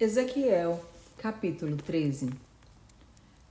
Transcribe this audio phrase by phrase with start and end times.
[0.00, 0.80] Ezequiel,
[1.16, 2.30] capítulo 13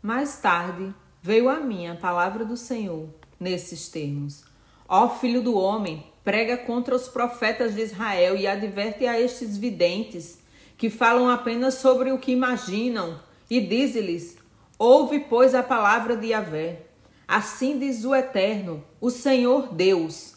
[0.01, 4.45] Mais tarde veio a mim a palavra do Senhor nesses termos:
[4.87, 10.39] Ó filho do homem, prega contra os profetas de Israel e adverte a estes videntes
[10.77, 13.19] que falam apenas sobre o que imaginam,
[13.49, 14.37] e dize-lhes:
[14.79, 16.83] Ouve, pois, a palavra de Yahvé.
[17.27, 20.35] Assim diz o Eterno, o Senhor Deus.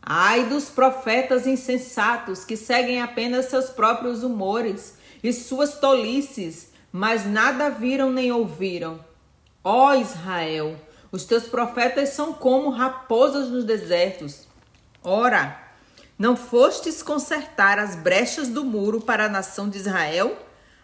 [0.00, 7.70] Ai dos profetas insensatos que seguem apenas seus próprios humores e suas tolices, mas nada
[7.70, 9.04] viram nem ouviram.
[9.62, 10.76] Ó Israel,
[11.12, 14.48] os teus profetas são como raposas nos desertos.
[15.02, 15.70] Ora,
[16.18, 20.36] não fostes consertar as brechas do muro para a nação de Israel,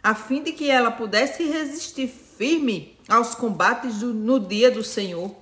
[0.02, 5.34] a fim de que ela pudesse resistir firme aos combates do, no dia do Senhor?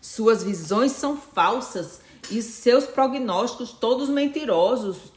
[0.00, 5.12] Suas visões são falsas e seus prognósticos todos mentirosos.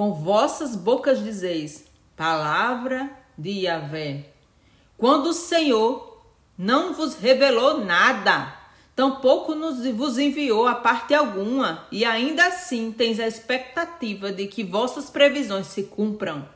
[0.00, 1.84] Com vossas bocas dizeis:
[2.16, 4.30] Palavra de Yahvé.
[4.96, 6.22] Quando o Senhor
[6.56, 8.50] não vos revelou nada,
[8.96, 14.64] tampouco nos vos enviou a parte alguma, e ainda assim tens a expectativa de que
[14.64, 16.48] vossas previsões se cumpram.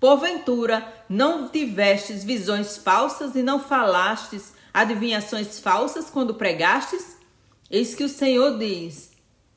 [0.00, 7.18] Porventura, não tivestes visões falsas e não falastes adivinhações falsas quando pregastes?
[7.70, 9.13] Eis que o Senhor diz: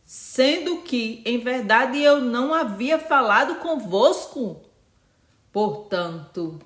[0.07, 4.61] sendo que, em verdade, eu não havia falado convosco.
[5.51, 6.59] Portanto,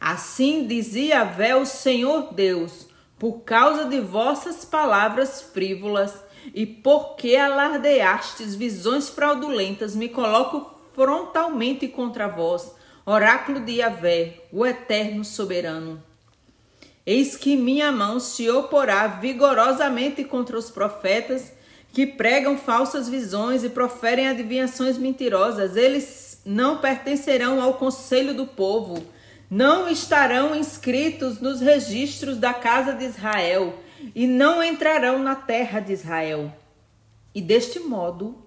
[0.00, 6.12] assim dizia Vé o Senhor Deus, por causa de vossas palavras frívolas
[6.52, 12.74] e porque alardeastes visões fraudulentas, me coloco frontalmente contra vós,
[13.06, 16.02] oráculo de Yahvé, o eterno soberano.
[17.06, 21.59] Eis que minha mão se oporá vigorosamente contra os profetas
[21.92, 25.76] que pregam falsas visões e proferem adivinhações mentirosas.
[25.76, 29.04] Eles não pertencerão ao conselho do povo,
[29.50, 33.74] não estarão inscritos nos registros da casa de Israel
[34.14, 36.52] e não entrarão na terra de Israel.
[37.34, 38.38] E deste modo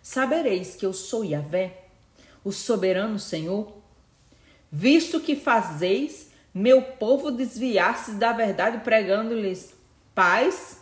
[0.00, 1.78] sabereis que eu sou Yahvé,
[2.44, 3.72] o soberano Senhor,
[4.70, 9.74] visto que fazeis meu povo desviar-se da verdade pregando-lhes
[10.14, 10.81] paz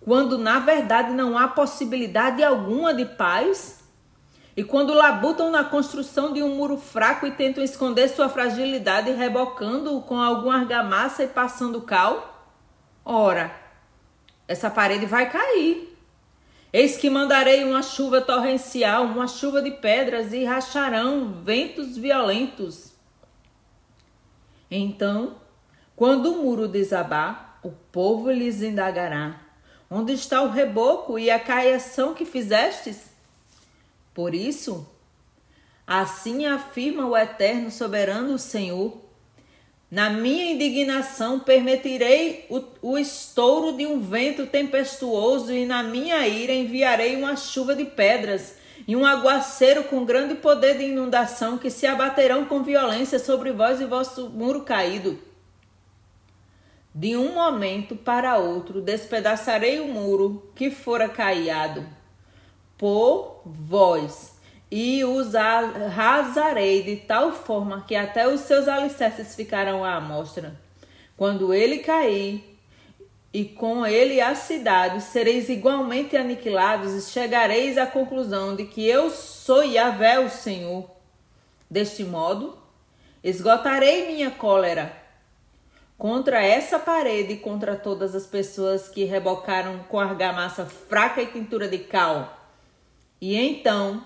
[0.00, 3.84] quando na verdade não há possibilidade alguma de paz?
[4.56, 10.02] E quando labutam na construção de um muro fraco e tentam esconder sua fragilidade rebocando-o
[10.02, 12.52] com alguma argamassa e passando cal?
[13.04, 13.54] Ora,
[14.48, 15.96] essa parede vai cair.
[16.72, 22.92] Eis que mandarei uma chuva torrencial, uma chuva de pedras e racharão ventos violentos.
[24.70, 25.36] Então,
[25.96, 29.40] quando o muro desabar, o povo lhes indagará:
[29.90, 33.06] Onde está o reboco e a caiação que fizestes?
[34.12, 34.86] Por isso,
[35.86, 39.00] assim afirma o eterno soberano Senhor:
[39.90, 46.52] na minha indignação permitirei o, o, estouro de um vento tempestuoso, e na minha ira
[46.52, 48.56] enviarei uma chuva de pedras
[48.86, 53.80] e um aguaceiro com grande poder de inundação que se abaterão com violência sobre vós
[53.80, 55.27] e vosso muro caído.
[56.94, 61.86] De um momento para outro despedaçarei o muro que fora caiado
[62.76, 64.36] por vós
[64.70, 70.58] e os arrasarei de tal forma que até os seus alicerces ficarão à amostra.
[71.16, 72.58] Quando ele cair,
[73.32, 79.10] e com ele a cidade, sereis igualmente aniquilados e chegareis à conclusão de que eu
[79.10, 80.90] sou Yahvé, o Senhor.
[81.70, 82.56] Deste modo,
[83.22, 85.07] esgotarei minha cólera
[85.98, 91.66] contra essa parede e contra todas as pessoas que rebocaram com argamassa fraca e tintura
[91.66, 92.38] de cal.
[93.20, 94.04] E então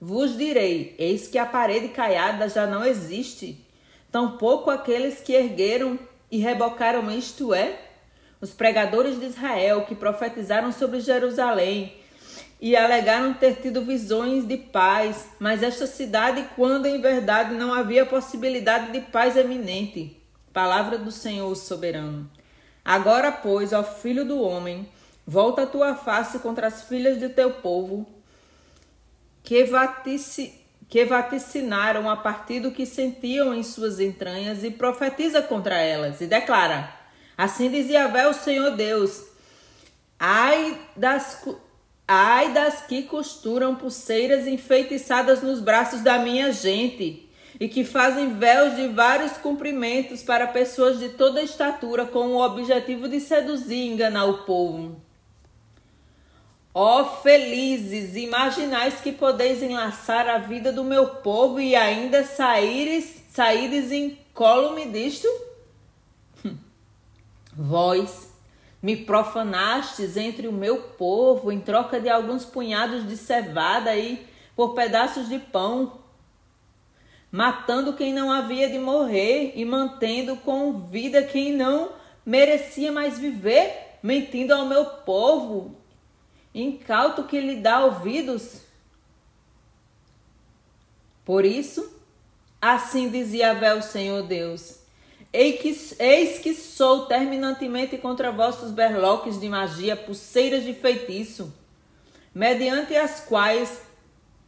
[0.00, 3.66] vos direi: eis que a parede caiada já não existe,
[4.10, 5.98] tampouco aqueles que ergueram
[6.30, 7.80] e rebocaram, isto é,
[8.40, 11.94] os pregadores de Israel que profetizaram sobre Jerusalém
[12.60, 18.06] e alegaram ter tido visões de paz, mas esta cidade, quando em verdade não havia
[18.06, 20.16] possibilidade de paz eminente,
[20.56, 22.30] Palavra do Senhor soberano.
[22.82, 24.88] Agora, pois, ó filho do homem,
[25.26, 28.06] volta a tua face contra as filhas de teu povo,
[29.42, 30.58] que, vatici,
[30.88, 36.26] que vaticinaram a partir do que sentiam em suas entranhas, e profetiza contra elas, e
[36.26, 36.90] declara:
[37.36, 39.26] Assim dizia Vé o Senhor Deus:
[40.18, 41.46] Ai das,
[42.08, 47.25] ai das que costuram pulseiras enfeitiçadas nos braços da minha gente
[47.58, 53.08] e que fazem véus de vários comprimentos para pessoas de toda estatura com o objetivo
[53.08, 55.00] de seduzir e enganar o povo.
[56.74, 63.22] Ó oh, felizes, imaginais que podeis enlaçar a vida do meu povo e ainda saíres,
[63.30, 65.26] saíres incólume disto?
[67.56, 68.30] Vós
[68.82, 74.74] me profanastes entre o meu povo em troca de alguns punhados de cevada e por
[74.74, 75.98] pedaços de pão,
[77.36, 81.92] matando quem não havia de morrer e mantendo com vida quem não
[82.24, 85.76] merecia mais viver, mentindo ao meu povo
[86.54, 88.62] incauto que lhe dá ouvidos.
[91.26, 92.00] Por isso,
[92.58, 94.78] assim dizia Vé o Senhor Deus:
[95.30, 101.52] Eis que sou terminantemente contra vossos berloques de magia, pulseiras de feitiço,
[102.34, 103.85] mediante as quais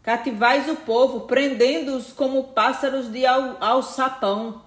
[0.08, 4.62] cativais o povo, prendendo-os como pássaros de al alçapão.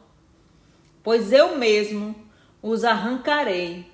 [1.01, 2.13] Pois eu mesmo
[2.61, 3.91] os arrancarei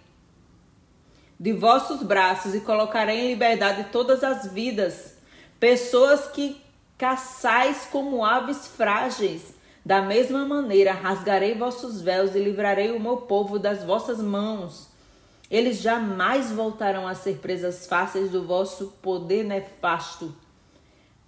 [1.39, 5.15] de vossos braços e colocarei em liberdade todas as vidas,
[5.57, 6.61] pessoas que
[6.97, 9.55] caçais como aves frágeis.
[9.85, 14.89] Da mesma maneira, rasgarei vossos véus e livrarei o meu povo das vossas mãos.
[15.49, 20.35] Eles jamais voltarão a ser presas fáceis do vosso poder nefasto.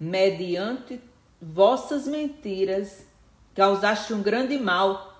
[0.00, 0.98] Mediante
[1.40, 3.06] vossas mentiras,
[3.54, 5.14] causaste um grande mal,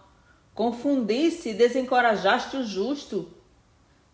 [0.55, 3.31] confundiste e desencorajaste o justo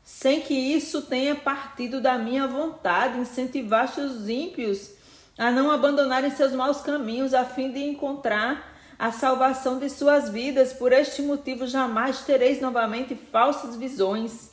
[0.07, 4.93] sem que isso tenha partido da minha vontade, incentivaste os ímpios
[5.37, 10.73] a não abandonarem seus maus caminhos, a fim de encontrar a salvação de suas vidas.
[10.73, 14.53] Por este motivo, jamais tereis novamente falsas visões,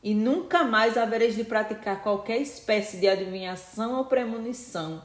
[0.00, 5.02] e nunca mais havereis de praticar qualquer espécie de adivinhação ou premonição.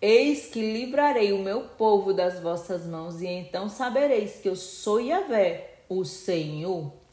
[0.00, 5.00] Eis que livrarei o meu povo das vossas mãos, e então sabereis que eu sou
[5.00, 7.03] Yahvé, o Senhor.